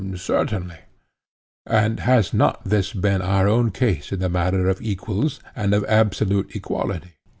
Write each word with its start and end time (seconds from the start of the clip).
Certainly. 0.15 0.77
And 1.67 1.99
has 1.99 2.33
not 2.33 2.63
this 2.65 2.91
been 2.91 3.21
our 3.21 3.47
own 3.47 3.69
case 3.69 4.11
in 4.11 4.19
the 4.19 4.29
matter 4.29 4.67
of 4.67 4.81
equals 4.81 5.39
and 5.55 5.75
of 5.75 5.85
absolute 5.85 6.55
equality? 6.55 7.19